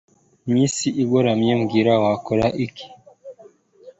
[0.47, 2.85] mw'isi igoramye, mbwira, wakora iki